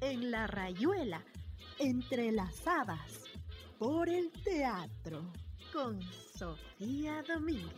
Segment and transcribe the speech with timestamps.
[0.00, 1.24] En la rayuela,
[1.78, 3.24] entrelazadas
[3.78, 5.32] por el teatro,
[5.72, 6.00] con
[6.36, 7.72] Sofía Domínguez.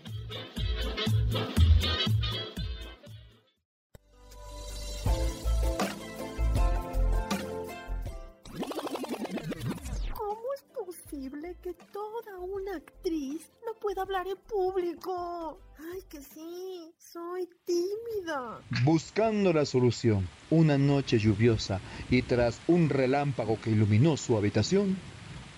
[10.14, 15.58] ¿Cómo es posible que toda una actriz no pueda hablar en público?
[15.92, 18.60] Ay, que sí, soy tímida.
[18.84, 24.96] Buscando la solución, una noche lluviosa y tras un relámpago que iluminó su habitación,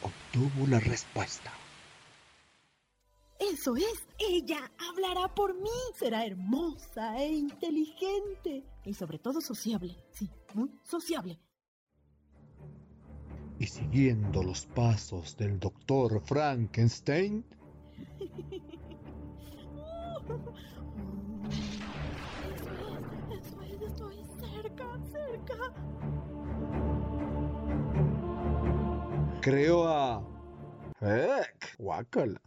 [0.03, 1.53] obtuvo la respuesta.
[3.39, 5.71] Eso es, ella hablará por mí.
[5.99, 9.97] Será hermosa e inteligente y sobre todo sociable.
[10.13, 11.39] Sí, muy sociable.
[13.59, 17.45] Y siguiendo los pasos del doctor Frankenstein,
[23.87, 25.57] Estoy cerca, cerca.
[29.41, 30.23] creó a...
[31.79, 32.41] Guácala.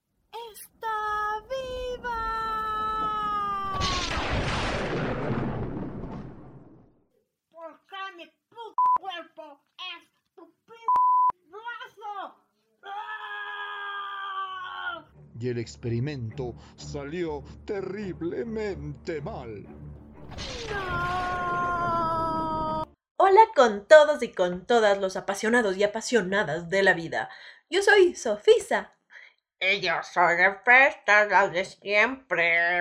[0.53, 2.19] ¡Está viva!
[7.51, 10.01] ¿Por qué mi puto cuerpo es
[10.35, 10.73] tu p
[11.49, 12.13] brazo?
[12.83, 13.63] ¡Ah!
[15.43, 19.67] Y el experimento salió terriblemente mal.
[23.17, 27.29] Hola con todos y con todas los apasionados y apasionadas de la vida.
[27.69, 28.93] Yo soy Sofisa.
[29.59, 32.79] Y yo soy de fiesta, la de siempre.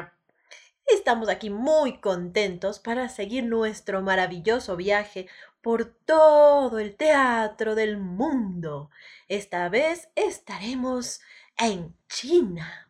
[0.88, 5.26] y Estamos aquí muy contentos para seguir nuestro maravilloso viaje
[5.62, 8.90] por todo el teatro del mundo.
[9.26, 11.20] Esta vez estaremos
[11.58, 12.88] en China.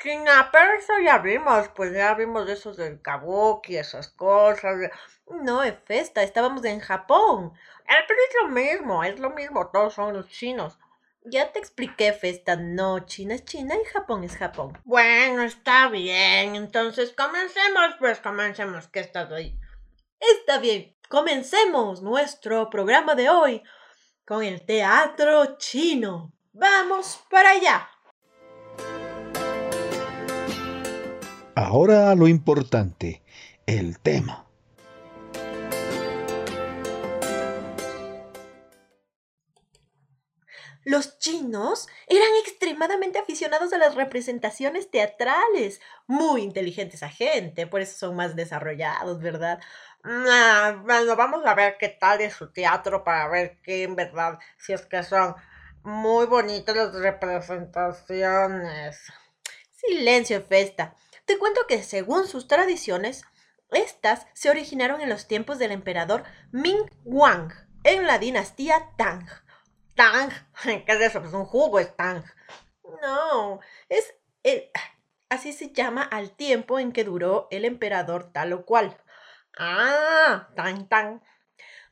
[0.00, 4.90] China, pero eso ya vimos, pues ya vimos de esos del kabuki, esas cosas.
[5.26, 7.52] No, Festa, estábamos en Japón.
[7.88, 10.78] Eh, pero es lo mismo, es lo mismo, todos son los chinos.
[11.24, 12.56] Ya te expliqué, Festa.
[12.56, 14.78] No, China es China y Japón es Japón.
[14.84, 19.58] Bueno, está bien, entonces comencemos, pues comencemos, que estás ahí.
[20.20, 23.62] Está bien, comencemos nuestro programa de hoy
[24.24, 26.32] con el teatro chino.
[26.60, 27.88] Vamos para allá.
[31.54, 33.22] Ahora lo importante,
[33.64, 34.44] el tema.
[40.84, 47.96] Los chinos eran extremadamente aficionados a las representaciones teatrales, muy inteligentes a gente, por eso
[47.98, 49.60] son más desarrollados, ¿verdad?
[50.02, 54.40] Ah, bueno, vamos a ver qué tal es su teatro para ver qué en verdad,
[54.56, 55.36] si es que son
[55.82, 59.00] muy bonitas las representaciones.
[59.70, 60.94] Silencio, Festa.
[61.24, 63.22] Te cuento que según sus tradiciones,
[63.70, 67.52] estas se originaron en los tiempos del emperador Ming Wang,
[67.84, 69.26] en la dinastía Tang.
[69.94, 70.30] Tang,
[70.62, 71.20] ¿qué es eso?
[71.20, 72.24] Pues un jugo es Tang.
[73.02, 74.70] No, es el,
[75.28, 78.96] así se llama al tiempo en que duró el emperador tal o cual,
[79.58, 81.20] Ah, Tang Tang.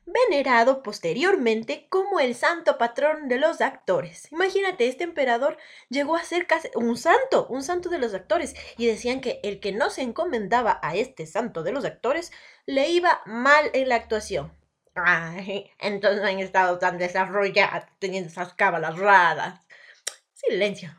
[0.07, 4.31] Venerado posteriormente como el santo patrón de los actores.
[4.31, 5.57] Imagínate, este emperador
[5.89, 9.59] llegó a ser casi un santo, un santo de los actores, y decían que el
[9.59, 12.31] que no se encomendaba a este santo de los actores
[12.65, 14.53] le iba mal en la actuación.
[14.95, 19.59] Ay, entonces no han estado tan desarrollados, teniendo esas cábalas raras.
[20.33, 20.95] Silencio.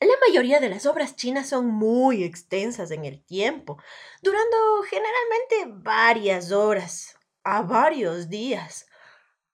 [0.00, 3.78] La mayoría de las obras chinas son muy extensas en el tiempo,
[4.20, 8.86] durando generalmente varias horas, a varios días.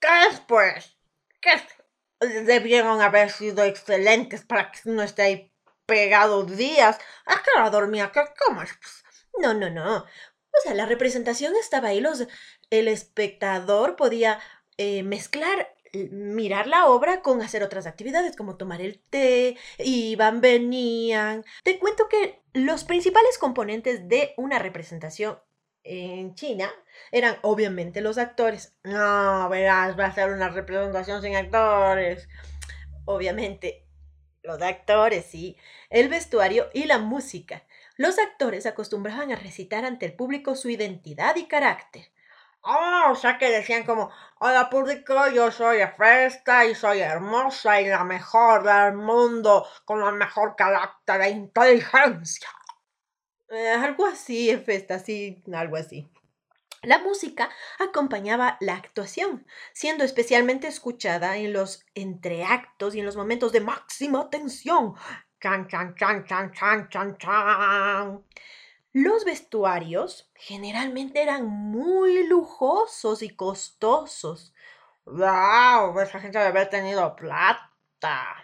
[0.01, 0.97] ¿Qué es, pues?
[1.41, 1.51] ¿Qué?
[2.45, 5.53] Debieron haber sido excelentes para que uno esté ahí
[5.87, 6.99] pegado días.
[7.27, 8.11] ¿A qué hora dormía?
[8.13, 8.21] ¿Qué?
[8.55, 8.77] Pues,
[9.41, 9.99] No, no, no.
[9.99, 12.27] O sea, la representación estaba ahí, los,
[12.71, 14.41] el espectador podía
[14.77, 21.45] eh, mezclar, mirar la obra con hacer otras actividades, como tomar el té, iban, venían.
[21.63, 25.39] Te cuento que los principales componentes de una representación
[25.89, 26.71] en China
[27.11, 28.75] eran obviamente los actores.
[28.85, 32.29] No, verás, va a ser una representación sin actores.
[33.05, 33.87] Obviamente,
[34.43, 35.57] los actores, sí,
[35.91, 37.65] el vestuario y la música.
[37.97, 42.11] Los actores acostumbraban a recitar ante el público su identidad y carácter.
[42.63, 44.11] Oh, o sea que decían como,
[44.41, 50.11] hola público, yo soy Festa y soy hermosa y la mejor del mundo, con la
[50.11, 52.49] mejor carácter e inteligencia.
[53.51, 56.09] Eh, algo así, Festa, sí, algo así.
[56.83, 57.51] La música
[57.81, 64.31] acompañaba la actuación, siendo especialmente escuchada en los entreactos y en los momentos de máxima
[64.31, 64.95] tensión.
[65.41, 68.25] Chan, chan, chan, chan, chan, chan, chan.
[68.93, 74.55] Los vestuarios generalmente eran muy lujosos y costosos.
[75.05, 75.99] ¡Wow!
[76.01, 78.37] Esa gente debe haber tenido plata.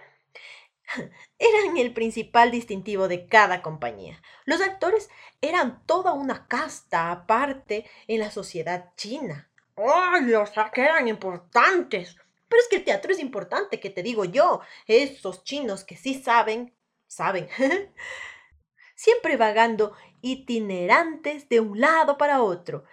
[1.39, 4.21] Eran el principal distintivo de cada compañía.
[4.45, 5.11] Los actores
[5.41, 9.51] eran toda una casta aparte en la sociedad china.
[9.77, 12.17] ¡Ay, o sea que eran importantes!
[12.49, 14.61] Pero es que el teatro es importante, que te digo yo.
[14.87, 16.73] Esos chinos que sí saben,
[17.07, 17.49] saben.
[18.95, 22.85] Siempre vagando itinerantes de un lado para otro.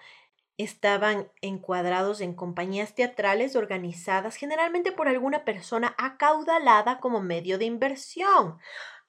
[0.61, 8.59] Estaban encuadrados en compañías teatrales organizadas generalmente por alguna persona acaudalada como medio de inversión.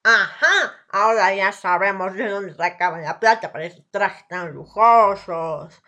[0.02, 0.46] Ajá,
[0.88, 5.82] ahora ya sabemos de dónde sacaban la plata para esos trajes tan lujosos.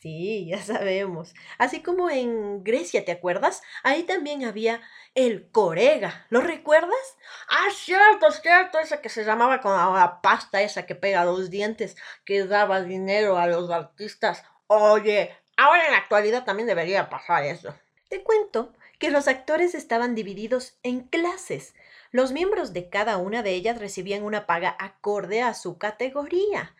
[0.00, 1.34] Sí, ya sabemos.
[1.58, 3.62] Así como en Grecia, ¿te acuerdas?
[3.82, 4.80] Ahí también había
[5.16, 6.26] el corega.
[6.30, 7.16] ¿Lo recuerdas?
[7.48, 8.78] Ah, cierto, cierto.
[8.78, 13.36] Esa que se llamaba con la pasta esa que pega los dientes, que daba dinero
[13.36, 14.44] a los artistas.
[14.68, 17.74] Oye, ahora en la actualidad también debería pasar eso.
[18.08, 21.74] Te cuento que los actores estaban divididos en clases.
[22.10, 26.74] Los miembros de cada una de ellas recibían una paga acorde a su categoría.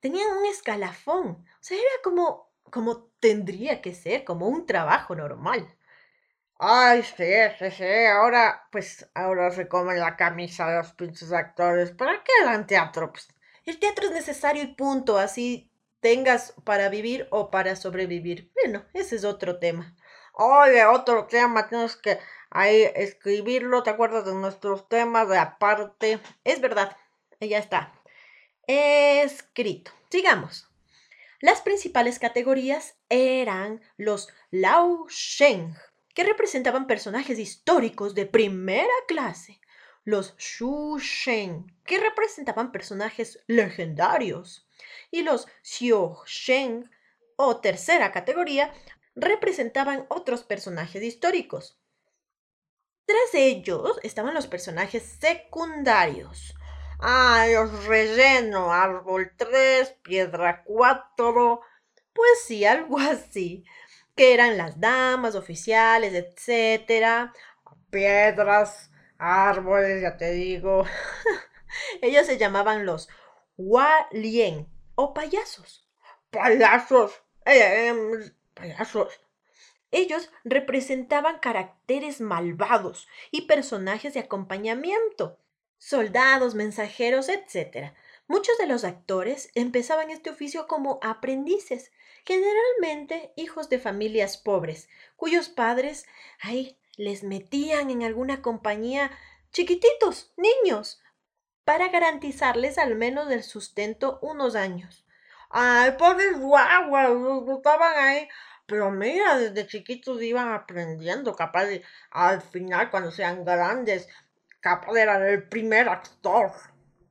[0.00, 1.26] Tenían un escalafón.
[1.28, 5.68] O sea, era como como tendría que ser, como un trabajo normal.
[6.58, 7.24] Ay, sí,
[7.58, 7.84] sí, sí.
[8.06, 11.90] Ahora, pues, ahora se comen la camisa de los pinches actores.
[11.92, 13.12] ¿Para qué dan teatro?
[13.12, 13.28] Pues,
[13.66, 15.18] el teatro es necesario y punto.
[15.18, 15.71] Así
[16.02, 18.52] tengas para vivir o para sobrevivir.
[18.60, 19.96] Bueno, ese es otro tema.
[20.34, 22.18] Oye, otro tema, tienes que
[22.50, 23.82] ahí escribirlo.
[23.82, 26.20] ¿Te acuerdas de nuestros temas de aparte?
[26.44, 26.96] Es verdad,
[27.40, 27.94] ya está.
[28.66, 29.92] Escrito.
[30.10, 30.68] Sigamos.
[31.40, 35.74] Las principales categorías eran los Lao Sheng,
[36.14, 39.60] que representaban personajes históricos de primera clase,
[40.04, 44.68] los Shu Sheng, que representaban personajes legendarios,
[45.12, 46.90] y los Xiu Sheng,
[47.36, 48.72] o tercera categoría,
[49.14, 51.78] representaban otros personajes históricos.
[53.04, 56.54] Tras ellos estaban los personajes secundarios,
[57.04, 61.60] Ah, los relleno, árbol 3, piedra 4.
[62.12, 63.64] Pues sí, algo así.
[64.14, 67.32] Que eran las damas, oficiales, etcétera.
[67.90, 70.84] Piedras, árboles, ya te digo.
[72.02, 73.08] Ellos se llamaban los
[74.12, 75.88] Lien o payasos.
[76.30, 77.12] Payasos.
[77.44, 79.20] Eh, em, payasos.
[79.90, 85.38] Ellos representaban caracteres malvados y personajes de acompañamiento
[85.82, 87.92] soldados, mensajeros, etc.
[88.28, 91.90] Muchos de los actores empezaban este oficio como aprendices,
[92.24, 96.06] generalmente hijos de familias pobres, cuyos padres,
[96.40, 99.10] ay, les metían en alguna compañía
[99.50, 101.02] chiquititos, niños,
[101.64, 105.04] para garantizarles al menos el sustento unos años.
[105.50, 107.10] Ay, pobres guaguas,
[107.56, 108.28] estaban ahí.
[108.66, 111.66] Pero mira, desde chiquitos iban aprendiendo, capaz
[112.10, 114.08] al final, cuando sean grandes,
[114.60, 116.52] capaz era el primer actor.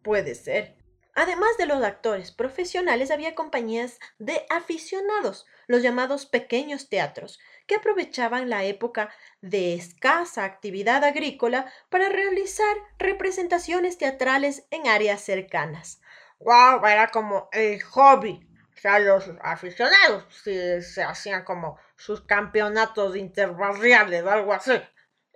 [0.02, 0.76] Puede ser.
[1.14, 7.40] Además de los actores profesionales, había compañías de aficionados, los llamados pequeños teatros,
[7.72, 16.02] que aprovechaban la época de escasa actividad agrícola para realizar representaciones teatrales en áreas cercanas.
[16.40, 16.86] ¡Wow!
[16.86, 18.46] Era como el hobby.
[18.76, 24.74] O sea, los aficionados se, se hacían como sus campeonatos interbarriales, algo así.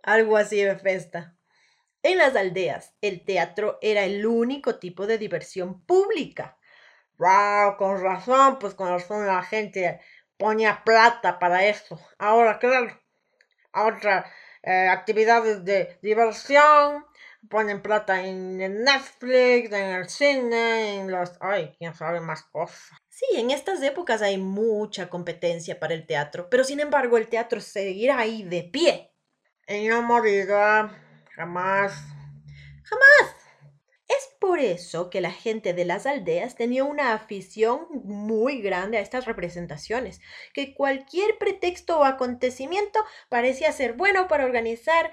[0.04, 1.38] Algo así de festa.
[2.04, 6.58] En las aldeas, el teatro era el único tipo de diversión pública.
[7.18, 7.78] ¡Wow!
[7.78, 10.02] Con razón, pues con razón la gente
[10.38, 12.00] ponía plata para eso.
[12.18, 13.00] Ahora, claro,
[13.74, 14.26] otras
[14.64, 17.06] eh, actividades de diversión,
[17.50, 21.34] ponen plata en, Netflix, en el cine, en los...
[21.40, 22.98] Ay, quién sabe más cosas.
[23.10, 27.62] Sí, en estas épocas hay mucha competencia para el teatro, pero sin embargo el teatro
[27.62, 29.14] seguirá ahí de pie.
[29.68, 31.02] Y no morirá
[31.36, 31.94] Jamás.
[32.84, 33.35] Jamás.
[34.48, 39.26] Por eso que la gente de las aldeas tenía una afición muy grande a estas
[39.26, 40.22] representaciones,
[40.54, 45.12] que cualquier pretexto o acontecimiento parecía ser bueno para organizar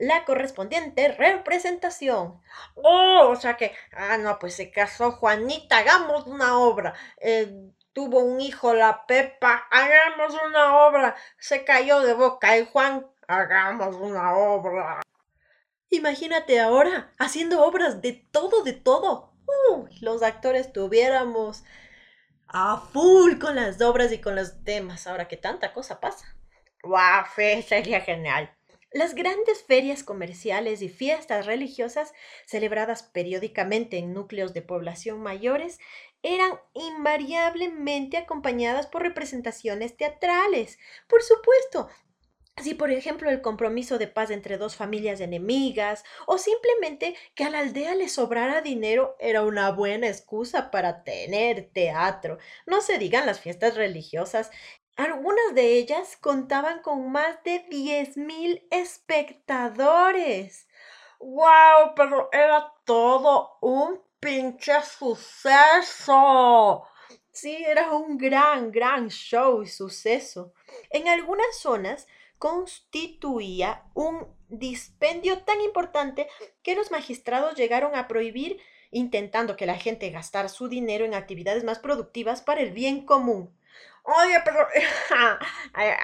[0.00, 2.40] la correspondiente representación.
[2.76, 6.94] Oh, o sea que, ah, no, pues se casó Juanita, hagamos una obra.
[7.20, 7.52] Eh,
[7.92, 11.14] tuvo un hijo la Pepa, hagamos una obra.
[11.38, 15.02] Se cayó de boca el Juan, hagamos una obra.
[15.92, 19.34] Imagínate ahora haciendo obras de todo, de todo.
[20.00, 21.64] Los actores tuviéramos
[22.48, 26.34] a full con las obras y con los temas, ahora que tanta cosa pasa.
[26.82, 27.26] ¡Wow!
[27.66, 28.50] Sería genial.
[28.94, 32.14] Las grandes ferias comerciales y fiestas religiosas
[32.46, 35.78] celebradas periódicamente en núcleos de población mayores
[36.22, 40.78] eran invariablemente acompañadas por representaciones teatrales.
[41.08, 41.88] Por supuesto,
[42.60, 47.50] si por ejemplo el compromiso de paz entre dos familias enemigas o simplemente que a
[47.50, 52.38] la aldea le sobrara dinero era una buena excusa para tener teatro.
[52.66, 54.50] No se digan las fiestas religiosas.
[54.96, 60.68] Algunas de ellas contaban con más de diez mil espectadores.
[61.20, 61.94] ¡Wow!
[61.96, 66.84] Pero era todo un pinche suceso.
[67.30, 70.52] Sí, era un gran, gran show y suceso.
[70.90, 72.06] En algunas zonas
[72.42, 76.26] constituía un dispendio tan importante
[76.64, 81.62] que los magistrados llegaron a prohibir intentando que la gente gastara su dinero en actividades
[81.62, 83.56] más productivas para el bien común.
[84.02, 84.58] Oye, pero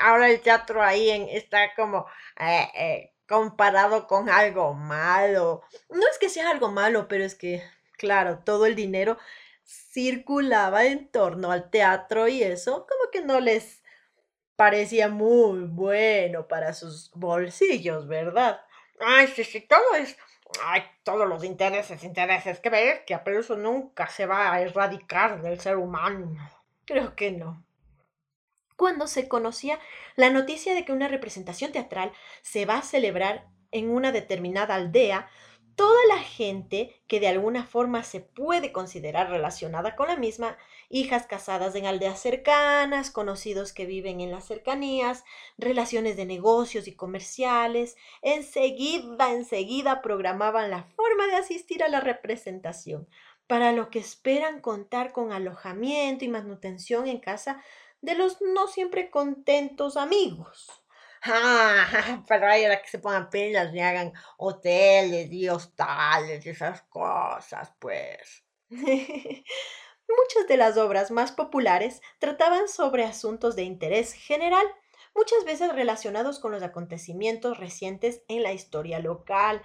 [0.01, 2.07] ahora el teatro ahí está como
[2.39, 5.63] eh, eh, comparado con algo malo.
[5.91, 7.65] No es que sea algo malo, pero es que,
[7.97, 9.19] claro, todo el dinero
[9.65, 13.83] circulaba en torno al teatro y eso como que no les
[14.59, 18.61] parecía muy bueno para sus bolsillos, ¿verdad?
[18.99, 20.19] Ay, sí, sí, todo es...
[20.65, 25.43] Ay, todos los intereses, intereses, que ves que pero eso nunca se va a erradicar
[25.43, 26.37] del ser humano.
[26.85, 27.63] Creo que no.
[28.77, 29.79] Cuando se conocía
[30.17, 32.11] la noticia de que una representación teatral
[32.43, 35.31] se va a celebrar en una determinada aldea,
[35.79, 40.59] toda la gente que de alguna forma se puede considerar relacionada con la misma,
[40.89, 45.23] hijas casadas en aldeas cercanas, conocidos que viven en las cercanías,
[45.57, 53.09] relaciones de negocios y comerciales, enseguida, enseguida programaban la forma de asistir a la representación,
[53.47, 57.63] para lo que esperan contar con alojamiento y manutención en casa
[58.01, 60.83] de los no siempre contentos amigos.
[61.25, 62.47] Ah, pero
[62.83, 68.45] que se pongan pilas y hagan hoteles y hostales esas cosas, pues.
[68.71, 74.67] Muchas de las obras más populares trataban sobre asuntos de interés general,
[75.15, 79.63] muchas veces relacionados con los acontecimientos recientes en la historia local,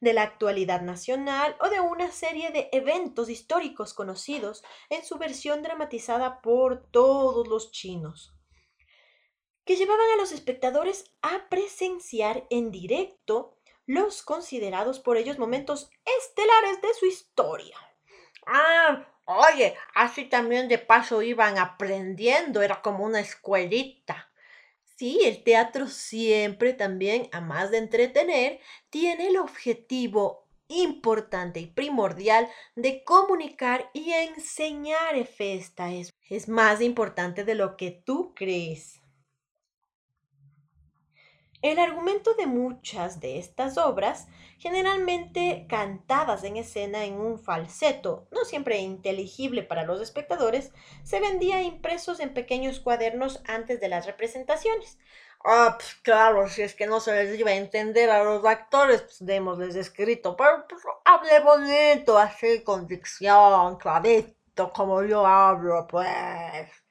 [0.00, 5.62] de la actualidad nacional o de una serie de eventos históricos conocidos en su versión
[5.62, 8.34] dramatizada por todos los chinos
[9.64, 16.80] que llevaban a los espectadores a presenciar en directo los considerados por ellos momentos estelares
[16.82, 17.76] de su historia.
[18.46, 24.30] Ah, oye, así también de paso iban aprendiendo, era como una escuelita.
[24.96, 32.48] Sí, el teatro siempre también, a más de entretener, tiene el objetivo importante y primordial
[32.76, 39.01] de comunicar y enseñar Esta Es, es más importante de lo que tú crees.
[41.62, 44.26] El argumento de muchas de estas obras,
[44.58, 50.72] generalmente cantadas en escena en un falseto, no siempre inteligible para los espectadores,
[51.04, 54.98] se vendía impresos en pequeños cuadernos antes de las representaciones.
[55.44, 59.02] Ah, pues claro, si es que no se les iba a entender a los actores,
[59.02, 66.81] pues démosles escrito, pero pues, hable bonito, así con dicción, clarito, como yo hablo, pues.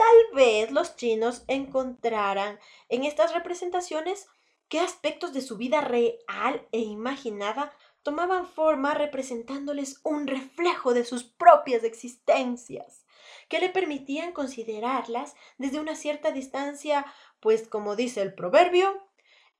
[0.00, 4.28] Tal vez los chinos encontraran en estas representaciones
[4.70, 7.70] qué aspectos de su vida real e imaginada
[8.02, 13.04] tomaban forma representándoles un reflejo de sus propias existencias,
[13.50, 17.04] que le permitían considerarlas desde una cierta distancia,
[17.38, 19.06] pues como dice el proverbio,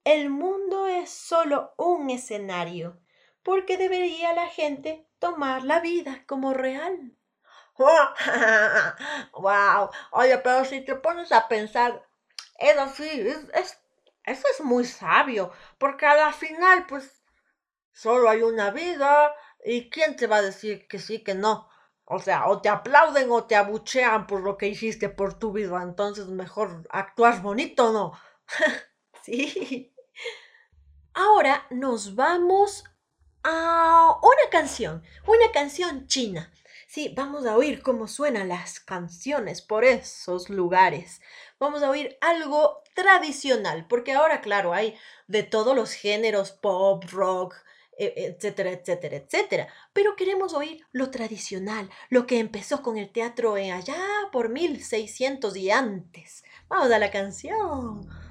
[0.04, 2.98] el mundo es solo un escenario,
[3.42, 7.14] porque debería la gente tomar la vida como real.
[9.32, 12.06] wow, oye, pero si te pones a pensar,
[12.58, 13.08] eso sí,
[13.54, 13.78] es,
[14.24, 17.22] eso es muy sabio, porque a la final, pues,
[17.92, 19.34] solo hay una vida
[19.64, 21.68] y ¿quién te va a decir que sí, que no?
[22.04, 25.82] O sea, o te aplauden o te abuchean por lo que hiciste por tu vida,
[25.82, 28.12] entonces mejor actúas bonito, ¿no?
[29.22, 29.94] sí.
[31.14, 32.84] Ahora nos vamos
[33.42, 36.52] a una canción, una canción china.
[36.92, 41.20] Sí, vamos a oír cómo suenan las canciones por esos lugares.
[41.60, 44.96] Vamos a oír algo tradicional, porque ahora, claro, hay
[45.28, 47.54] de todos los géneros, pop, rock,
[47.96, 49.68] e, etcétera, etcétera, etcétera.
[49.92, 55.56] Pero queremos oír lo tradicional, lo que empezó con el teatro en allá por 1600
[55.58, 56.42] y antes.
[56.68, 58.29] Vamos a la canción.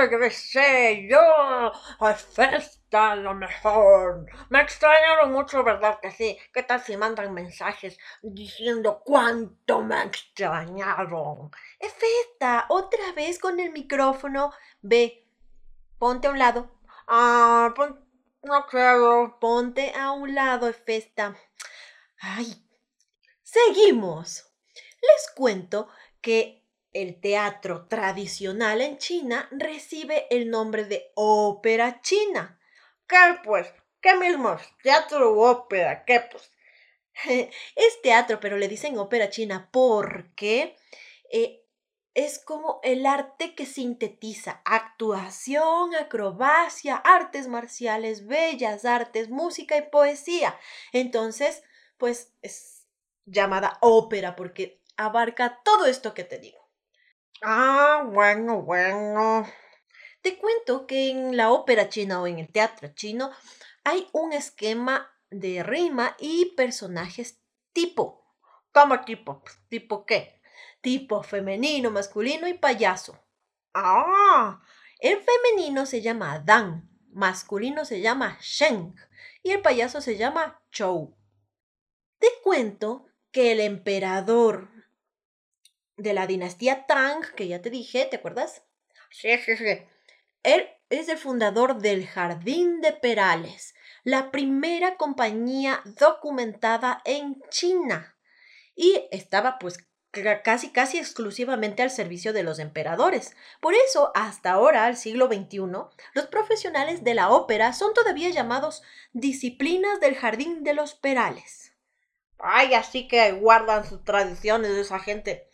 [0.00, 1.20] Regresé yo.
[1.20, 4.26] A festa, lo mejor.
[4.48, 6.38] Me extrañaron mucho, ¿verdad que sí?
[6.52, 11.50] ¿Qué tal si mandan mensajes diciendo cuánto me extrañaron?
[11.78, 14.52] Efesta, otra vez con el micrófono.
[14.80, 15.26] Ve,
[15.98, 16.70] ponte a un lado.
[17.06, 17.90] Ah, pues
[18.42, 19.38] no quiero.
[19.40, 21.36] Ponte a un lado, Efesta.
[22.20, 22.66] Ay.
[23.42, 24.46] Seguimos.
[25.02, 25.88] Les cuento
[26.20, 26.59] que
[26.92, 32.60] el teatro tradicional en China recibe el nombre de ópera china.
[33.06, 33.72] ¿Qué pues?
[34.00, 34.56] ¿Qué mismo?
[34.82, 36.04] ¿Teatro u ópera?
[36.04, 36.50] ¿Qué pues?
[37.76, 40.76] es teatro, pero le dicen ópera china porque
[41.30, 41.64] eh,
[42.14, 50.58] es como el arte que sintetiza actuación, acrobacia, artes marciales, bellas artes, música y poesía.
[50.92, 51.62] Entonces,
[51.98, 52.86] pues es
[53.26, 56.59] llamada ópera porque abarca todo esto que te digo.
[57.42, 59.46] Ah, bueno, bueno.
[60.22, 63.30] Te cuento que en la ópera china o en el teatro chino
[63.84, 67.40] hay un esquema de rima y personajes
[67.72, 68.24] tipo.
[68.72, 69.42] ¿Cómo tipo?
[69.68, 70.40] ¿Tipo qué?
[70.82, 73.18] Tipo femenino, masculino y payaso.
[73.74, 74.60] Ah,
[75.00, 78.94] El femenino se llama Dan, masculino se llama Sheng
[79.42, 81.16] y el payaso se llama Chou.
[82.18, 84.68] Te cuento que el emperador
[86.02, 88.64] de la dinastía Tang, que ya te dije, ¿te acuerdas?
[89.10, 89.78] sí, sí, sí.
[90.42, 98.16] Él es el fundador del Jardín de Perales, la primera compañía documentada en China.
[98.76, 99.78] Y estaba pues
[100.12, 103.36] ca- casi casi exclusivamente al servicio de los emperadores.
[103.60, 108.82] Por eso, hasta ahora, al siglo XXI, los profesionales de la ópera son todavía llamados
[109.12, 111.74] disciplinas del Jardín de los Perales.
[112.38, 115.49] Ay, así que guardan sus tradiciones de esa gente.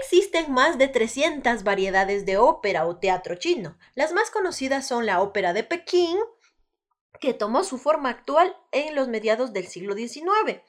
[0.00, 3.76] Existen más de 300 variedades de ópera o teatro chino.
[3.94, 6.18] Las más conocidas son la ópera de Pekín,
[7.20, 10.62] que tomó su forma actual en los mediados del siglo XIX,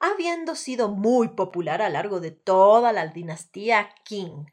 [0.00, 4.46] habiendo sido muy popular a lo largo de toda la dinastía Qing.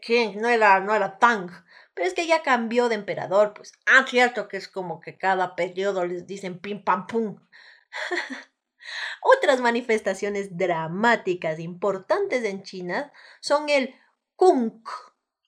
[0.00, 0.40] ¿Quién?
[0.40, 1.50] No era, no era Tang.
[1.94, 5.56] Pero es que ya cambió de emperador, pues Ah, cierto que es como que cada
[5.56, 7.36] periodo les dicen pim pam pum.
[9.22, 13.94] Otras manifestaciones dramáticas importantes en China son el
[14.36, 14.82] kung,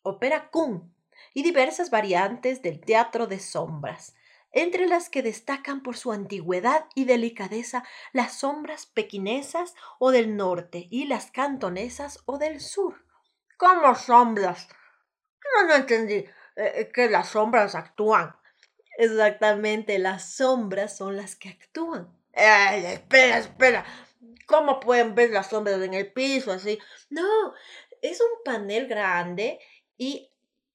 [0.03, 0.91] ópera kung,
[1.35, 4.15] y diversas variantes del teatro de sombras,
[4.53, 10.89] entre las que destacan por su antigüedad y delicadeza las sombras pequinesas o del norte
[10.91, 13.05] y las cantonesas o del sur.
[13.57, 14.69] ¿Cómo sombras?
[15.55, 16.15] No, no entendí.
[16.57, 18.35] Eh, eh, que las sombras actúan.
[18.99, 22.20] Exactamente, las sombras son las que actúan.
[22.41, 23.85] Espera, espera.
[24.47, 26.79] ¿Cómo pueden ver las sombras en el piso así?
[27.09, 27.55] No,
[28.03, 29.61] es un panel grande
[29.97, 30.31] y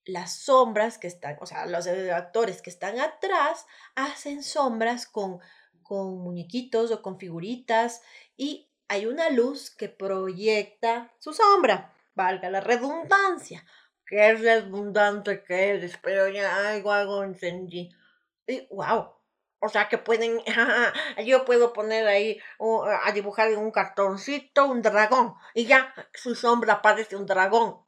[0.05, 5.39] las sombras que están, o sea, los actores que están atrás hacen sombras con,
[5.81, 8.01] con muñequitos o con figuritas
[8.37, 13.65] y hay una luz que proyecta su sombra, valga la redundancia.
[14.05, 17.89] Qué redundante que eres, pero ya algo, algo entendí.
[18.45, 19.14] Y, wow,
[19.65, 20.43] O sea que pueden,
[21.25, 22.39] yo puedo poner ahí
[23.03, 27.83] a dibujar en un cartoncito un dragón y ya su sombra parece un dragón.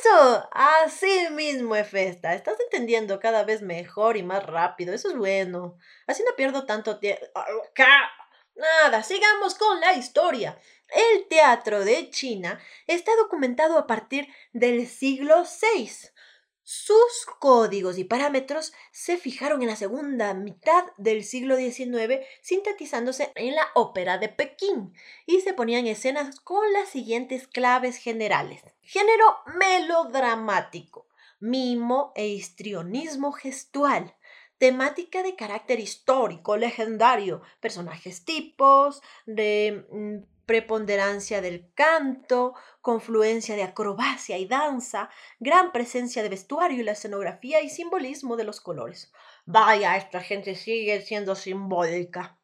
[0.00, 5.76] eso, así mismo, Efesta, estás entendiendo cada vez mejor y más rápido, eso es bueno.
[6.06, 7.26] Así no pierdo tanto tiempo.
[8.54, 10.58] Nada, sigamos con la historia.
[10.88, 15.90] El teatro de China está documentado a partir del siglo VI.
[16.74, 23.54] Sus códigos y parámetros se fijaron en la segunda mitad del siglo XIX, sintetizándose en
[23.54, 24.94] la ópera de Pekín,
[25.26, 28.62] y se ponían escenas con las siguientes claves generales.
[28.80, 31.06] Género melodramático,
[31.40, 34.16] mimo e histrionismo gestual,
[34.56, 44.36] temática de carácter histórico, legendario, personajes tipos, de mm, preponderancia del canto, confluencia de acrobacia
[44.36, 45.08] y danza,
[45.40, 49.10] gran presencia de vestuario y la escenografía y simbolismo de los colores.
[49.46, 52.38] Vaya, esta gente sigue siendo simbólica.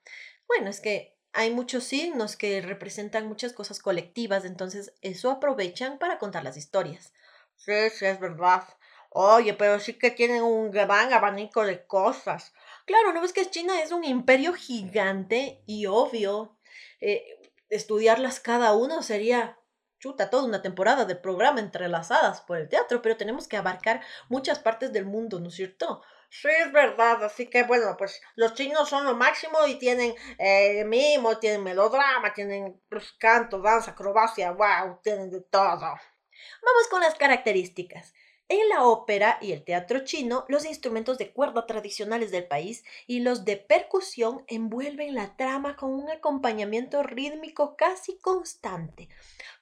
[0.47, 6.19] Bueno, es que hay muchos signos que representan muchas cosas colectivas, entonces eso aprovechan para
[6.19, 7.13] contar las historias.
[7.57, 8.65] Sí, sí, es verdad.
[9.11, 12.53] Oye, pero sí que tienen un gran abanico de cosas.
[12.87, 16.57] Claro, ¿no ves que China es un imperio gigante y obvio?
[17.01, 17.38] eh,
[17.69, 19.59] estudiarlas cada uno sería,
[19.99, 24.59] chuta, toda una temporada de programa entrelazadas por el teatro, pero tenemos que abarcar muchas
[24.59, 26.03] partes del mundo, ¿no es cierto?
[26.31, 27.25] Sí, es verdad.
[27.25, 32.35] Así que bueno, pues los chinos son lo máximo y tienen eh, mimo, tienen melodrama,
[32.35, 35.81] tienen pues, canto, danza, acrobacia, wow, tienen de todo.
[35.81, 38.13] Vamos con las características.
[38.51, 43.21] En la ópera y el teatro chino, los instrumentos de cuerda tradicionales del país y
[43.21, 49.11] los de percusión envuelven la trama con un acompañamiento rítmico casi constante.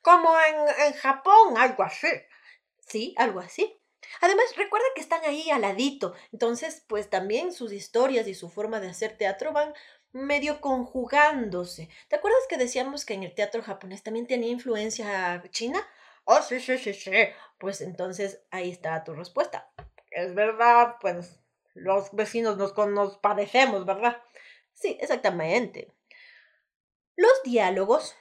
[0.02, 2.06] Como en, Japón, algo así.
[2.78, 3.76] Sí, algo así.
[4.20, 8.78] Además, recuerda que están ahí al ladito, entonces, pues también sus historias y su forma
[8.78, 9.74] de hacer teatro van
[10.12, 11.88] medio conjugándose.
[12.08, 15.84] ¿Te acuerdas que decíamos que en el teatro japonés también tenía influencia china?
[16.28, 17.12] Oh, sí, sí, sí, sí.
[17.58, 19.70] Pues entonces ahí está tu respuesta.
[20.10, 21.38] Es verdad, pues
[21.74, 24.20] los vecinos nos, nos parecemos, ¿verdad?
[24.74, 25.94] Sí, exactamente.
[27.14, 28.16] Los diálogos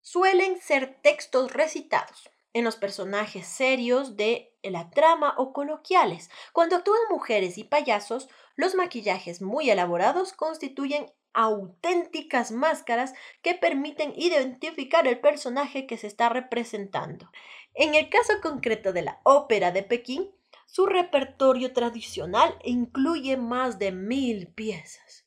[0.00, 6.30] suelen ser textos recitados en los personajes serios de la trama o coloquiales.
[6.54, 13.12] Cuando actúan mujeres y payasos, los maquillajes muy elaborados constituyen auténticas máscaras
[13.42, 17.30] que permiten identificar el personaje que se está representando.
[17.74, 20.30] En el caso concreto de la ópera de Pekín,
[20.66, 25.26] su repertorio tradicional incluye más de mil piezas.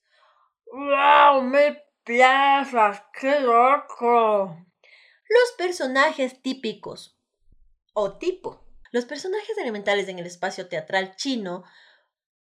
[0.66, 1.42] ¡Wow!
[1.44, 3.04] ¡Mil piezas!
[3.20, 4.58] ¡Qué loco!
[5.28, 7.18] Los personajes típicos
[7.94, 8.66] o tipo.
[8.92, 11.64] Los personajes elementales en el espacio teatral chino,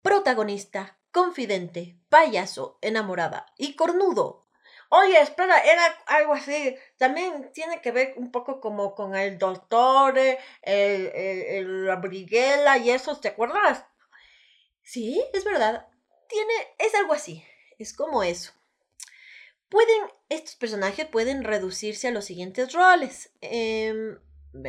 [0.02, 4.46] protagonista, confidente, payaso, enamorada y cornudo.
[4.92, 6.76] Oye, espera, era algo así.
[6.96, 12.90] También tiene que ver un poco como con el doctor, el, el, la briguela y
[12.90, 13.84] eso, ¿te acuerdas?
[14.82, 15.88] Sí, es verdad.
[16.28, 17.44] Tiene, es algo así.
[17.78, 18.52] Es como eso.
[19.68, 23.30] Pueden, estos personajes pueden reducirse a los siguientes roles.
[23.40, 24.18] Em,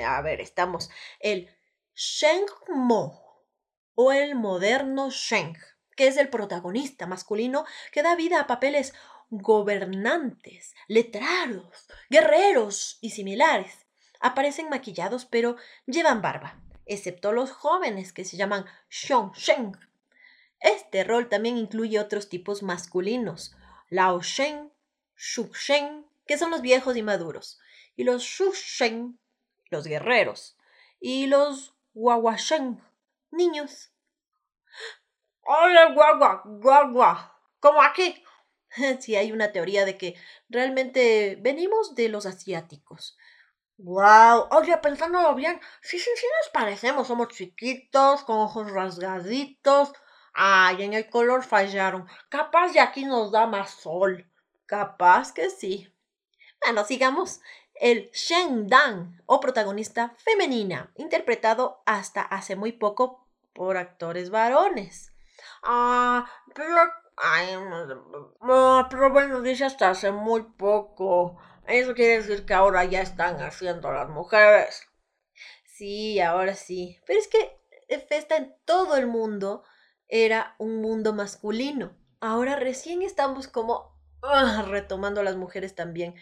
[0.05, 1.49] a ver, estamos el
[1.95, 3.43] Sheng Mo
[3.95, 5.57] o el moderno Sheng
[5.95, 8.93] que es el protagonista masculino que da vida a papeles
[9.29, 13.85] gobernantes, letrados, guerreros y similares.
[14.19, 19.77] Aparecen maquillados pero llevan barba, excepto los jóvenes que se llaman Sheng.
[20.59, 23.55] Este rol también incluye otros tipos masculinos,
[23.89, 24.71] Lao Shen,
[25.15, 27.59] Shu Shen, que son los viejos y maduros,
[27.95, 29.19] y los Shu Shen,
[29.69, 30.55] los guerreros,
[30.99, 32.81] y los Shen,
[33.31, 33.91] niños.
[35.43, 38.23] Oye, guagua, guagua, como aquí.
[39.01, 40.15] Sí, hay una teoría de que
[40.49, 43.17] realmente venimos de los asiáticos.
[43.77, 49.91] Wow, oye, pensándolo bien, sí, sí, sí nos parecemos, somos chiquitos, con ojos rasgaditos.
[50.33, 52.07] Ay, en el color fallaron.
[52.29, 54.29] Capaz de aquí nos da más sol.
[54.65, 55.91] Capaz que sí.
[56.63, 57.41] Bueno, sigamos.
[57.73, 65.10] El Shen Dan, o protagonista femenina, interpretado hasta hace muy poco por actores varones.
[65.63, 66.75] Ah, pero.
[67.17, 67.55] Ay,
[68.41, 71.37] no, pero bueno, dice hasta hace muy poco.
[71.67, 74.87] Eso quiere decir que ahora ya están haciendo las mujeres.
[75.65, 76.99] Sí, ahora sí.
[77.05, 77.61] Pero es que
[77.99, 79.63] Festa en todo el mundo
[80.07, 81.97] era un mundo masculino.
[82.19, 86.15] Ahora recién estamos como ah, retomando a las mujeres también.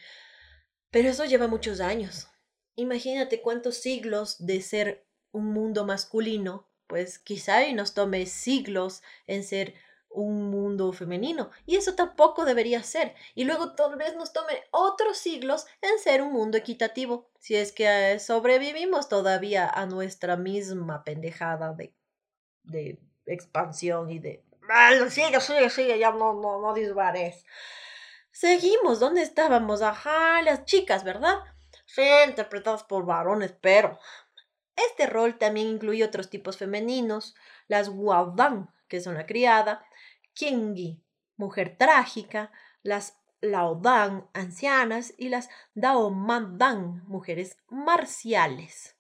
[0.92, 2.28] Pero eso lleva muchos años.
[2.76, 9.44] Imagínate cuántos siglos de ser un mundo masculino pues quizá y nos tome siglos en
[9.44, 9.76] ser
[10.10, 11.52] un mundo femenino.
[11.68, 13.14] Y eso tampoco debería ser.
[13.36, 17.72] Y luego tal vez nos tome otros siglos en ser un mundo equitativo, si es
[17.72, 21.94] que eh, sobrevivimos todavía a nuestra misma pendejada de,
[22.64, 24.44] de expansión y de...
[25.10, 27.46] Sigue, sigue, sigue, ya no, no, no disbares.
[28.32, 29.84] Seguimos, ¿dónde estábamos?
[29.84, 31.40] Ajá, las chicas, ¿verdad?
[31.86, 34.00] Sí, interpretadas por varones, pero
[34.88, 37.36] este rol también incluye otros tipos femeninos,
[37.68, 39.86] las Waodan, que son la criada,
[40.34, 41.04] Qingyi,
[41.38, 42.52] mujer trágica,
[42.84, 48.98] las Laodan, ancianas, y las Daomandan, mujeres marciales.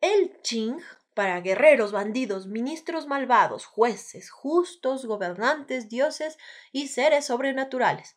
[0.00, 0.78] El Qing,
[1.14, 6.36] para guerreros, bandidos, ministros malvados, jueces, justos, gobernantes, dioses
[6.72, 8.16] y seres sobrenaturales.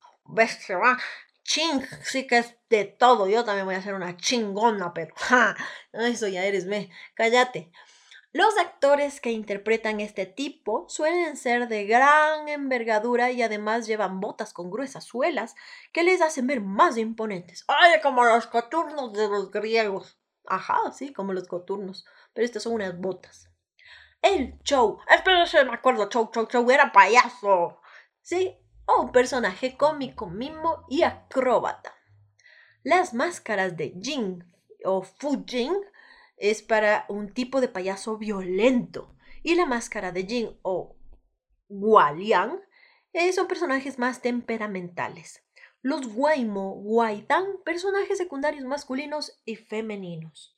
[1.50, 3.28] Ching, sí que es de todo.
[3.28, 5.56] Yo también voy a ser una chingona, pero ja,
[5.94, 6.92] eso ya eres me.
[7.16, 7.72] Cállate.
[8.32, 14.54] Los actores que interpretan este tipo suelen ser de gran envergadura y además llevan botas
[14.54, 15.56] con gruesas suelas
[15.92, 17.66] que les hacen ver más imponentes.
[17.68, 20.20] Ay, como los coturnos de los griegos.
[20.46, 22.06] Ajá, sí, como los coturnos.
[22.34, 23.50] Pero estas son unas botas.
[24.22, 25.00] El show.
[25.10, 27.82] Espérese, me acuerdo, show, show, show, era payaso.
[28.22, 28.56] Sí,
[28.90, 31.96] o un personaje cómico, mimo y acróbata.
[32.84, 34.44] Las máscaras de Jing
[34.84, 35.76] o Fu Jing
[36.38, 40.96] es para un tipo de payaso violento y la máscara de Jing o
[41.68, 42.62] Gualiang
[43.14, 45.44] eh, son personajes más temperamentales.
[45.82, 50.58] Los Guaimo, Guaidang, personajes secundarios masculinos y femeninos.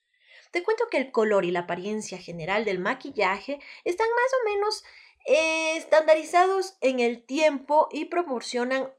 [0.51, 4.83] Te cuento que el color y la apariencia general del maquillaje están más o menos
[5.25, 8.91] eh, estandarizados en el tiempo y proporcionan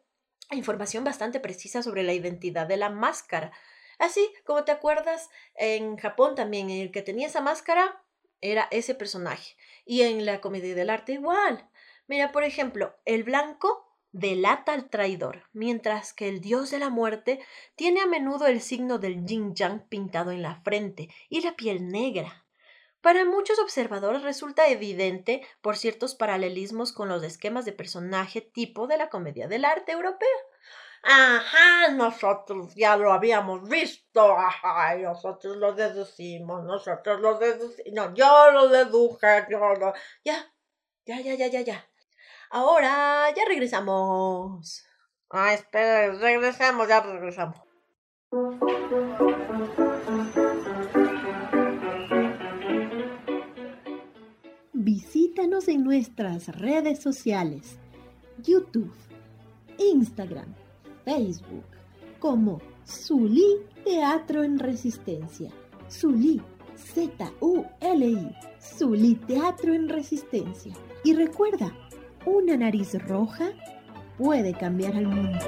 [0.50, 3.52] información bastante precisa sobre la identidad de la máscara.
[3.98, 8.02] Así como te acuerdas, en Japón también el que tenía esa máscara
[8.40, 9.56] era ese personaje.
[9.84, 11.68] Y en la comedia del arte igual.
[12.08, 17.40] Mira, por ejemplo, el blanco delata al traidor, mientras que el dios de la muerte
[17.76, 21.88] tiene a menudo el signo del yin yang pintado en la frente y la piel
[21.88, 22.41] negra.
[23.02, 28.96] Para muchos observadores resulta evidente por ciertos paralelismos con los esquemas de personaje tipo de
[28.96, 30.28] la comedia del arte europea.
[31.02, 38.52] Ajá, nosotros ya lo habíamos visto, ajá, nosotros lo deducimos, nosotros lo deducimos, no, yo
[38.52, 39.92] lo deduje, yo lo...
[40.24, 40.54] Ya,
[41.04, 41.90] ya, ya, ya, ya, ya.
[42.50, 44.86] Ahora ya regresamos.
[45.28, 47.58] Ah, espera, regresamos, ya regresamos.
[55.34, 57.78] Visítanos en nuestras redes sociales,
[58.44, 58.92] YouTube,
[59.78, 60.52] Instagram,
[61.06, 61.64] Facebook,
[62.18, 65.50] como Zulí Teatro en Resistencia.
[65.90, 66.38] Zulí,
[66.76, 70.74] Z-U-L-I, Zulí Teatro en Resistencia.
[71.02, 71.72] Y recuerda,
[72.26, 73.52] una nariz roja
[74.18, 75.38] puede cambiar al mundo.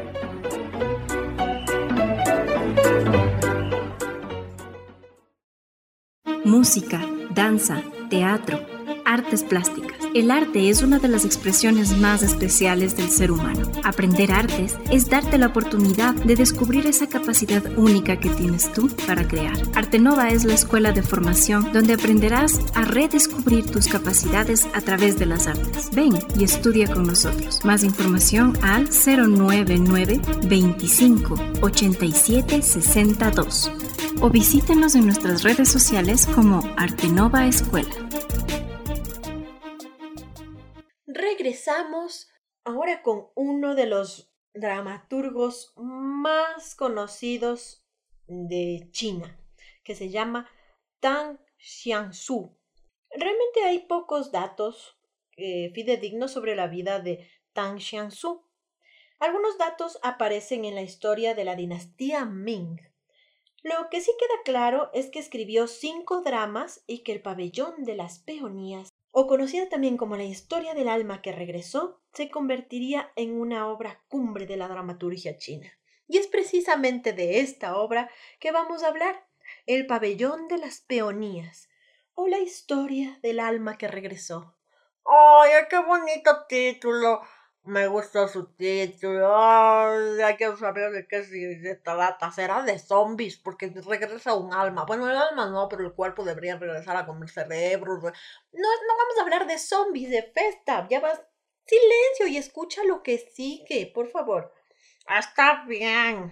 [6.43, 8.75] Música, danza, teatro
[9.15, 9.97] artes plásticas.
[10.13, 13.71] El arte es una de las expresiones más especiales del ser humano.
[13.85, 19.27] Aprender artes es darte la oportunidad de descubrir esa capacidad única que tienes tú para
[19.27, 19.57] crear.
[19.75, 25.27] Artenova es la escuela de formación donde aprenderás a redescubrir tus capacidades a través de
[25.27, 25.91] las artes.
[25.93, 27.65] Ven y estudia con nosotros.
[27.65, 33.71] Más información al 099 25 87 62
[34.21, 38.04] o visítenos en nuestras redes sociales como Artenova Escuela.
[41.65, 42.29] Regresamos
[42.65, 47.87] ahora con uno de los dramaturgos más conocidos
[48.27, 49.39] de China,
[49.83, 50.49] que se llama
[51.01, 52.55] Tang Xiangsu.
[53.11, 54.99] Realmente hay pocos datos
[55.37, 58.45] eh, fidedignos sobre la vida de Tang Xiangsu.
[59.19, 62.79] Algunos datos aparecen en la historia de la dinastía Ming.
[63.63, 67.95] Lo que sí queda claro es que escribió cinco dramas y que el pabellón de
[67.95, 73.41] las peonías o conocida también como la historia del alma que regresó, se convertiría en
[73.41, 75.73] una obra cumbre de la dramaturgia china.
[76.09, 79.25] Y es precisamente de esta obra que vamos a hablar,
[79.67, 81.69] El pabellón de las peonías,
[82.15, 84.57] o la historia del alma que regresó.
[85.05, 87.21] ¡Ay, qué bonito título!
[87.67, 89.35] Me gustó su título.
[89.39, 92.31] hay que saber de qué se trata.
[92.31, 94.85] Será de zombies, porque regresa un alma.
[94.85, 98.03] Bueno, el alma no, pero el cuerpo debería regresar a comer cerebros.
[98.03, 100.87] No, no vamos a hablar de zombies, de festa.
[100.91, 101.23] Ya vas.
[101.67, 104.53] Silencio y escucha lo que sigue, por favor.
[105.09, 106.31] Está bien.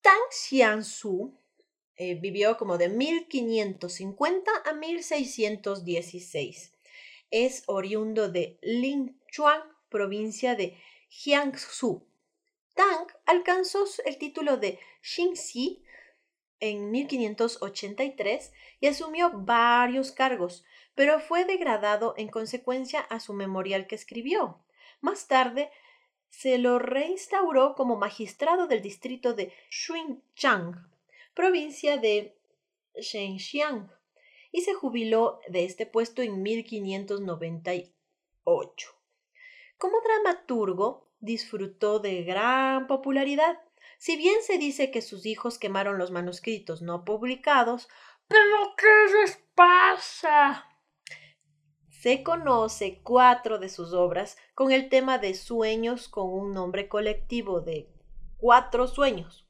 [0.00, 1.38] Tang Xiansu
[1.94, 6.72] eh, vivió como de 1550 a 1616.
[7.30, 12.06] Es oriundo de Ling Chuan, provincia de Jiangsu.
[12.74, 15.82] Tang alcanzó el título de Xingxi
[16.60, 23.94] en 1583 y asumió varios cargos, pero fue degradado en consecuencia a su memorial que
[23.94, 24.62] escribió.
[25.00, 25.70] Más tarde
[26.28, 30.90] se lo reinstauró como magistrado del distrito de Xunchang,
[31.32, 32.36] provincia de
[32.96, 33.90] Shenzhen,
[34.50, 39.01] y se jubiló de este puesto en 1598.
[39.82, 43.58] Como dramaturgo, disfrutó de gran popularidad.
[43.98, 47.88] Si bien se dice que sus hijos quemaron los manuscritos no publicados,
[48.28, 50.68] ¿pero qué les pasa?
[51.88, 57.60] Se conoce cuatro de sus obras con el tema de sueños con un nombre colectivo
[57.60, 57.92] de
[58.36, 59.48] cuatro sueños.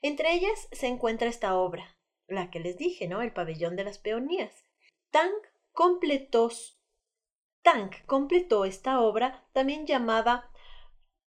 [0.00, 1.94] Entre ellas se encuentra esta obra,
[2.26, 3.20] la que les dije, ¿no?
[3.20, 4.64] El pabellón de las peonías.
[5.10, 5.34] Tang
[5.72, 6.48] completó
[7.64, 10.52] Tang completó esta obra, también llamada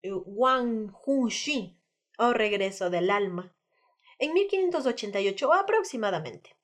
[0.03, 1.81] eh, Wang Hunxin,
[2.17, 3.55] o Regreso del Alma,
[4.19, 6.57] en 1588 aproximadamente.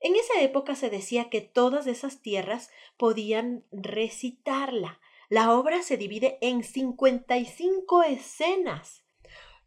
[0.00, 5.00] En esa época se decía que todas esas tierras podían recitarla.
[5.30, 9.04] La obra se divide en 55 escenas.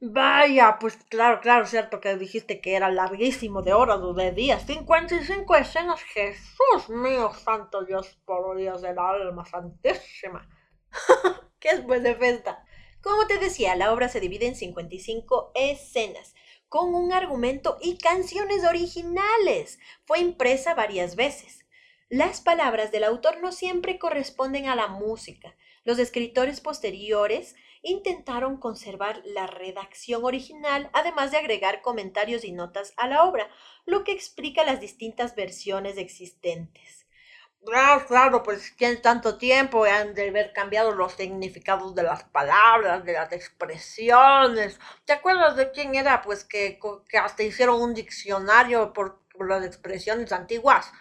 [0.04, 4.66] Vaya, pues claro, claro, cierto que dijiste que era larguísimo de horas o de días.
[4.66, 10.50] 55 escenas, Jesús mío, santo Dios, por Dios del alma santísima.
[11.60, 12.02] ¿Qué es pues?
[13.04, 16.34] Como te decía, la obra se divide en 55 escenas,
[16.68, 19.78] con un argumento y canciones originales.
[20.06, 21.64] Fue impresa varias veces.
[22.10, 25.56] Las palabras del autor no siempre corresponden a la música.
[25.84, 33.08] Los escritores posteriores intentaron conservar la redacción original, además de agregar comentarios y notas a
[33.08, 33.50] la obra,
[33.86, 37.06] lo que explica las distintas versiones existentes.
[37.64, 43.06] Claro, claro, pues en tanto tiempo han de haber cambiado los significados de las palabras,
[43.06, 44.80] de las expresiones.
[45.06, 46.24] ¿Te acuerdas de quién era?
[46.24, 50.92] Pues que, que hasta hicieron un diccionario por, por las expresiones antiguas.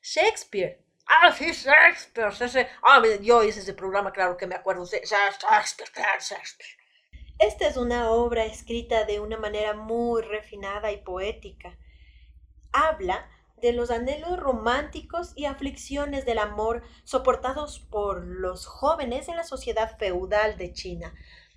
[0.00, 0.87] Shakespeare.
[1.08, 2.68] Ah, sí, Shakespeare.
[2.82, 4.84] Ah, yo hice ese programa, claro que me acuerdo.
[7.38, 11.78] Esta es una obra escrita de una manera muy refinada y poética.
[12.72, 19.44] Habla de los anhelos románticos y aflicciones del amor soportados por los jóvenes en la
[19.44, 21.14] sociedad feudal de China.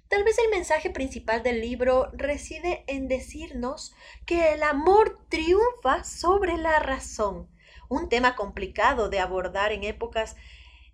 [0.08, 3.94] Tal vez el mensaje principal del libro reside en decirnos
[4.26, 7.50] que el amor triunfa sobre la razón,
[7.92, 10.38] un tema complicado de abordar en épocas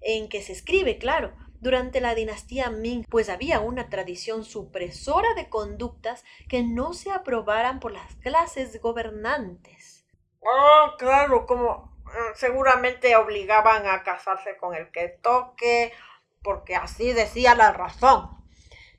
[0.01, 5.47] en que se escribe, claro, durante la dinastía Ming, pues había una tradición supresora de
[5.47, 10.05] conductas que no se aprobaran por las clases gobernantes.
[10.39, 15.93] Oh, claro, como eh, seguramente obligaban a casarse con el que toque,
[16.41, 18.43] porque así decía la razón.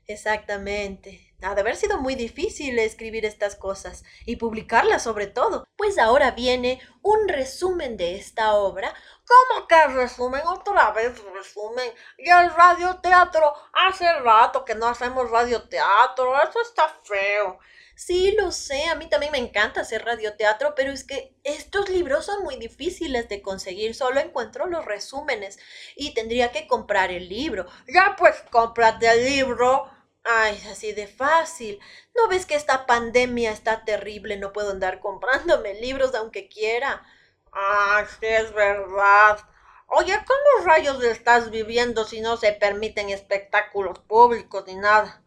[0.07, 1.28] Exactamente.
[1.41, 5.65] Ha de haber sido muy difícil escribir estas cosas y publicarlas sobre todo.
[5.77, 8.93] Pues ahora viene un resumen de esta obra.
[9.25, 10.41] ¿Cómo que resumen?
[10.45, 11.89] Otra vez resumen.
[12.17, 13.53] Y el radioteatro.
[13.87, 16.35] Hace rato que no hacemos radioteatro.
[16.41, 17.59] Eso está feo.
[17.95, 22.25] Sí, lo sé, a mí también me encanta hacer radioteatro, pero es que estos libros
[22.25, 25.59] son muy difíciles de conseguir, solo encuentro los resúmenes
[25.97, 27.65] y tendría que comprar el libro.
[27.93, 29.91] Ya pues cómprate el libro.
[30.31, 31.79] Ay, así de fácil.
[32.15, 34.37] ¿No ves que esta pandemia está terrible?
[34.37, 37.03] No puedo andar comprándome libros aunque quiera.
[37.51, 39.39] Ah, sí es verdad.
[39.87, 45.23] Oye, ¿cómo rayos estás viviendo si no se permiten espectáculos públicos ni nada?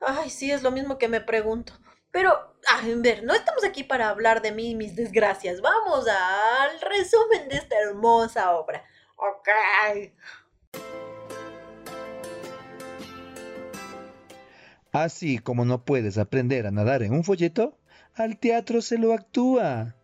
[0.00, 1.72] Ay, sí, es lo mismo que me pregunto.
[2.12, 2.30] Pero,
[2.68, 5.60] a ver, no estamos aquí para hablar de mí y mis desgracias.
[5.60, 8.84] Vamos al resumen de esta hermosa obra.
[9.16, 9.48] Ok.
[15.02, 17.76] Así como no puedes aprender a nadar en un folleto,
[18.14, 19.95] al teatro se lo actúa.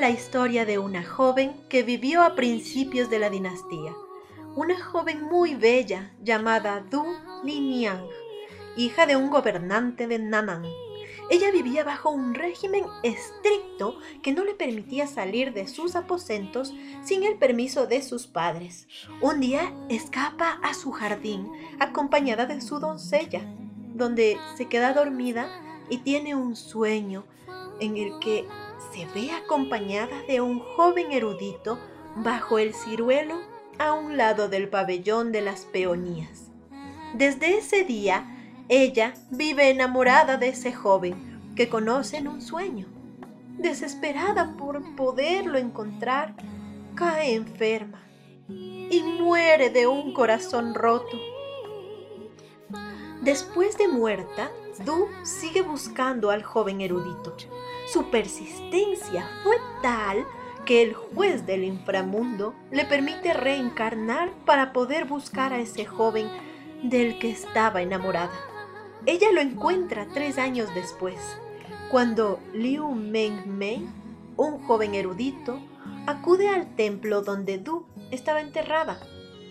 [0.00, 3.92] La historia de una joven que vivió a principios de la dinastía,
[4.56, 7.04] una joven muy bella llamada Du
[7.44, 8.06] Liniang,
[8.78, 10.64] hija de un gobernante de Namang.
[11.28, 16.72] Ella vivía bajo un régimen estricto que no le permitía salir de sus aposentos
[17.04, 18.88] sin el permiso de sus padres.
[19.20, 21.46] Un día escapa a su jardín
[21.78, 23.42] acompañada de su doncella,
[23.94, 25.46] donde se queda dormida
[25.90, 27.26] y tiene un sueño
[27.80, 28.46] en el que
[28.92, 31.78] se ve acompañada de un joven erudito
[32.16, 33.36] bajo el ciruelo
[33.78, 36.50] a un lado del pabellón de las peonías.
[37.14, 38.36] Desde ese día,
[38.68, 42.86] ella vive enamorada de ese joven que conoce en un sueño.
[43.58, 46.34] Desesperada por poderlo encontrar,
[46.94, 48.02] cae enferma
[48.48, 51.18] y muere de un corazón roto.
[53.22, 54.50] Después de muerta,
[54.84, 57.36] Du sigue buscando al joven erudito.
[57.92, 60.24] Su persistencia fue tal
[60.64, 66.28] que el juez del inframundo le permite reencarnar para poder buscar a ese joven
[66.84, 68.38] del que estaba enamorada.
[69.06, 71.16] Ella lo encuentra tres años después,
[71.90, 73.92] cuando Liu Meng Meng,
[74.36, 75.58] un joven erudito,
[76.06, 79.00] acude al templo donde Du estaba enterrada.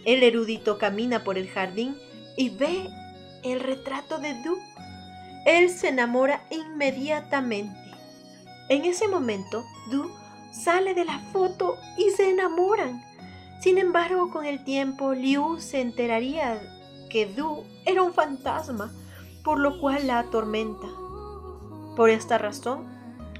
[0.06, 1.98] El erudito camina por el jardín
[2.38, 2.88] y ve
[3.44, 4.58] el retrato de Du.
[5.46, 7.89] Él se enamora inmediatamente
[8.70, 10.10] en ese momento, Du
[10.52, 13.04] sale de la foto y se enamoran.
[13.62, 16.62] Sin embargo, con el tiempo, Liu se enteraría
[17.10, 18.94] que Du era un fantasma,
[19.44, 20.88] por lo cual la atormenta.
[21.96, 22.88] Por esta razón,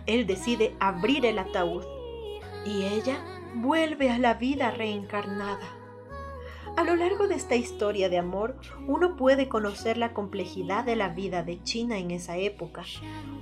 [0.06, 1.84] él decide abrir el ataúd
[2.66, 3.18] y ella
[3.56, 5.79] vuelve a la vida reencarnada.
[6.76, 8.56] A lo largo de esta historia de amor,
[8.88, 12.84] uno puede conocer la complejidad de la vida de China en esa época.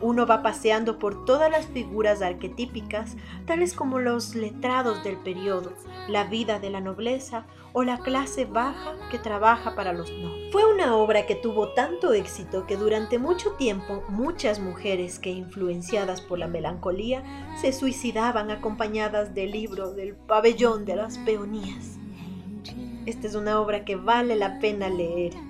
[0.02, 3.16] Uno va paseando por todas las figuras arquetípicas,
[3.46, 5.74] tales como los letrados del periodo,
[6.08, 10.32] la vida de la nobleza o la clase baja que trabaja para los no.
[10.52, 16.22] Fue una obra que tuvo tanto éxito que durante mucho tiempo muchas mujeres que influenciadas
[16.22, 17.24] por la melancolía
[17.62, 22.00] se suicidaban acompañadas del libro del pabellón de las peonías.
[23.08, 25.47] Esta es una obra que vale la pena leer.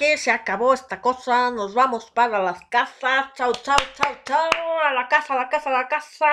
[0.00, 1.50] Aquí se acabó esta cosa.
[1.50, 3.34] Nos vamos para las casas.
[3.34, 4.48] Chao, chao, chao, chao.
[4.82, 6.26] A la casa, a la casa, a la casa.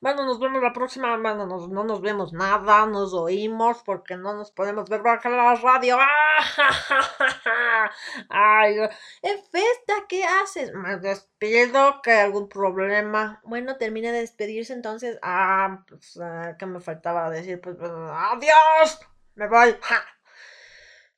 [0.00, 1.14] Bueno, nos vemos la próxima.
[1.18, 2.86] Bueno, nos- no nos vemos nada.
[2.86, 5.98] Nos oímos porque no nos podemos ver por la radio.
[8.30, 8.76] Ay,
[9.22, 10.72] Festa, ¿qué haces?
[10.72, 12.00] me despido.
[12.02, 13.42] ¿Que algún problema?
[13.44, 15.18] Bueno, termina de despedirse entonces.
[15.22, 17.60] Ah, pues, ah, ¿qué me faltaba decir?
[17.60, 18.98] Pues, pues, adiós.
[19.34, 19.76] Me voy.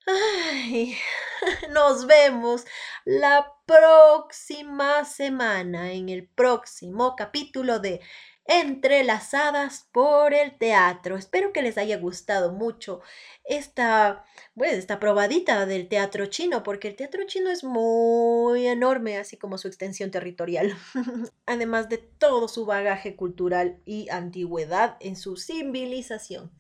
[0.07, 0.97] Ay,
[1.71, 2.65] nos vemos
[3.07, 8.03] la próxima semana en el próximo capítulo de
[8.47, 11.17] Entrelazadas por el Teatro.
[11.17, 13.01] Espero que les haya gustado mucho
[13.45, 19.39] esta, pues, esta probadita del teatro chino, porque el teatro chino es muy enorme, así
[19.39, 20.77] como su extensión territorial,
[21.47, 26.53] además de todo su bagaje cultural y antigüedad en su civilización.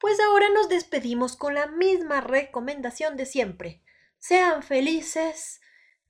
[0.00, 3.82] Pues ahora nos despedimos con la misma recomendación de siempre.
[4.18, 5.60] Sean felices.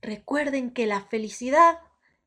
[0.01, 1.77] Recuerden que la felicidad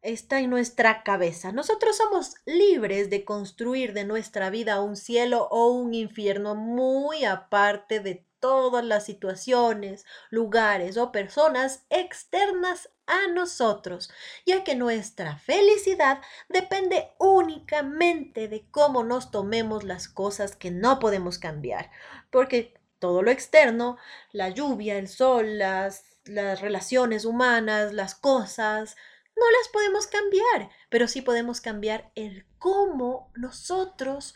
[0.02, 1.52] está en nuestra cabeza.
[1.52, 8.00] Nosotros somos libres de construir de nuestra vida un cielo o un infierno muy aparte
[8.00, 14.10] de todas las situaciones, lugares o personas externas a nosotros,
[14.44, 17.13] ya que nuestra felicidad depende
[17.44, 21.90] únicamente de cómo nos tomemos las cosas que no podemos cambiar,
[22.30, 23.98] porque todo lo externo,
[24.32, 28.96] la lluvia, el sol, las, relaciones humanas, las cosas,
[29.36, 34.34] no las podemos cambiar, pero sí podemos cambiar el cómo nosotros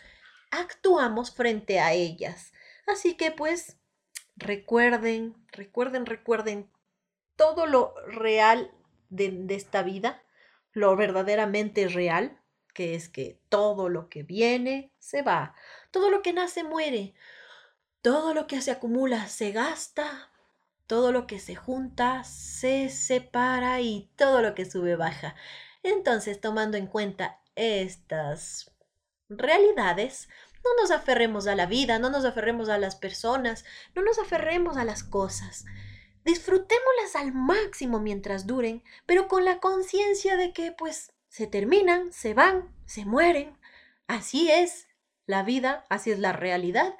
[0.50, 2.52] actuamos frente a ellas.
[2.86, 3.78] Así que pues
[4.36, 6.70] recuerden, recuerden, recuerden
[7.36, 8.70] todo lo real
[9.08, 10.22] de, esta vida,
[10.72, 12.37] lo verdaderamente real,
[12.78, 15.52] que es que todo lo que viene se va,
[15.90, 17.12] todo lo que nace muere,
[18.02, 20.30] todo lo que se acumula se gasta,
[20.86, 25.34] todo lo que se junta se separa y todo lo que sube baja.
[25.82, 28.70] Entonces, tomando en cuenta estas
[29.28, 30.28] realidades,
[30.64, 33.64] no nos aferremos a la vida, no nos aferremos a las personas,
[33.96, 35.64] no nos aferremos a las cosas.
[36.24, 42.34] Disfrutémoslas al máximo mientras duren, pero con la conciencia de que pues se terminan, se
[42.34, 43.56] van, se mueren.
[44.06, 44.88] Así es
[45.26, 46.94] la vida, así es la realidad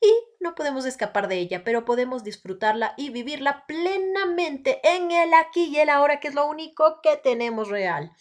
[0.00, 5.64] y no podemos escapar de ella, pero podemos disfrutarla y vivirla plenamente en el aquí
[5.64, 8.12] y el ahora, que es lo único que tenemos real.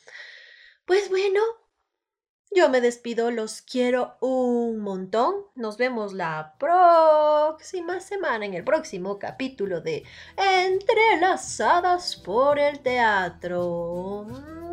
[0.85, 1.41] Pues bueno,
[2.51, 5.35] yo me despido, los quiero un montón.
[5.53, 10.03] Nos vemos la próxima semana en el próximo capítulo de
[10.37, 14.66] Entrelazadas por el Teatro.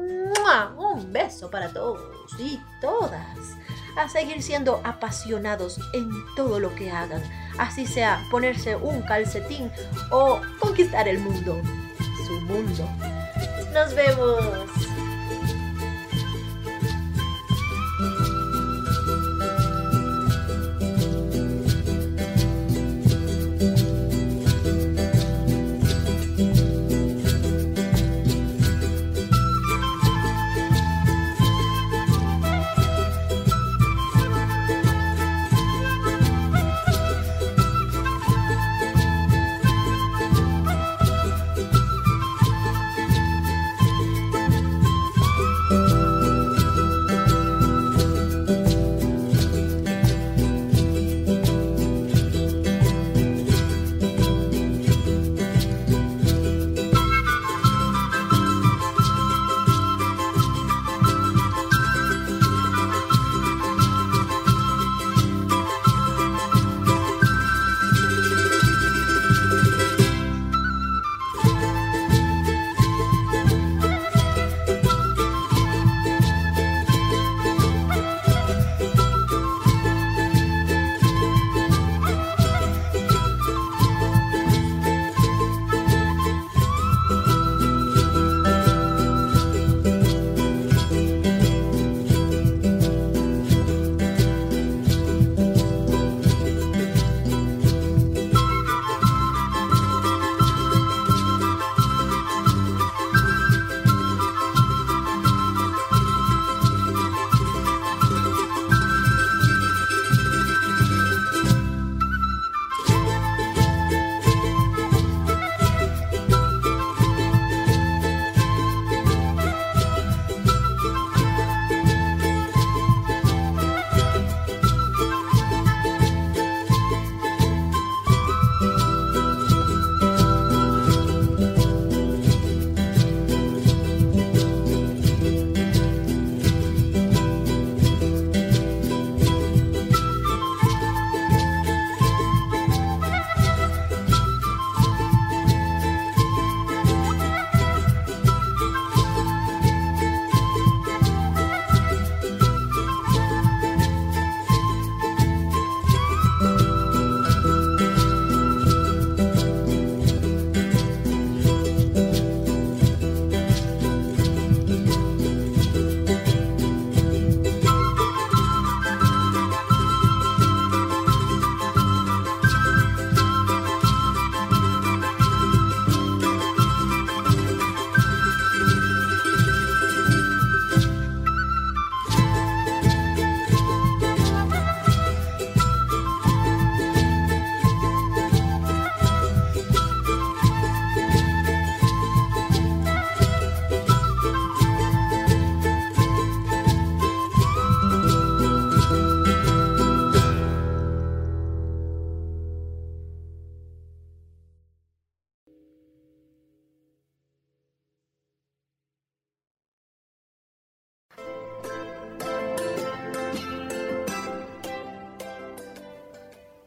[0.77, 2.01] Un beso para todos
[2.39, 3.39] y todas.
[3.97, 7.23] A seguir siendo apasionados en todo lo que hagan,
[7.59, 9.71] así sea ponerse un calcetín
[10.11, 11.61] o conquistar el mundo,
[12.27, 12.89] su mundo.
[13.73, 14.94] Nos vemos.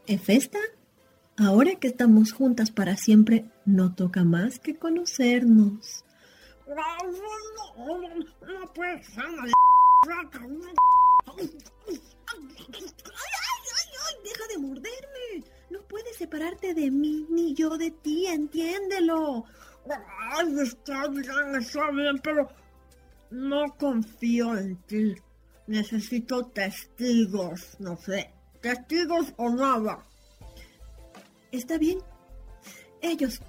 [0.08, 0.58] Efesta,
[1.36, 6.02] ahora que estamos juntas para siempre, no toca más que conocernos.
[8.40, 9.24] No puede ser,
[14.24, 15.44] deja de morderme.
[15.68, 19.44] No puedes separarte de mí ni yo de ti, entiéndelo.
[20.32, 22.48] Ay, está bien, está bien, pero
[23.30, 25.16] no confío en ti.
[25.66, 28.37] Necesito testigos, no sé.
[28.60, 30.04] Testigos o nada.
[31.52, 31.98] Está bien.
[33.00, 33.40] Ellos,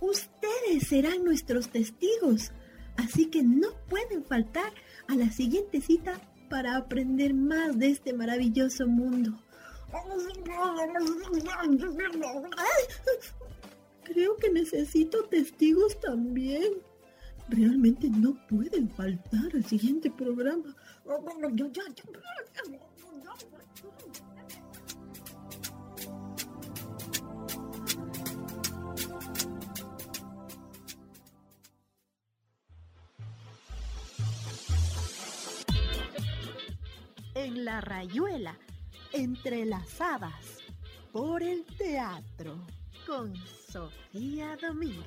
[0.00, 2.52] ustedes serán nuestros testigos.
[2.96, 4.72] Así que no pueden faltar
[5.08, 9.38] a la siguiente cita para aprender más de este maravilloso mundo.
[14.04, 16.74] Creo que necesito testigos también.
[17.48, 20.74] Realmente no pueden faltar al siguiente programa.
[37.46, 38.56] En la rayuela
[39.12, 40.64] Entrelazadas
[41.12, 42.58] por el teatro
[43.06, 43.36] con
[43.70, 45.06] Sofía Domínguez.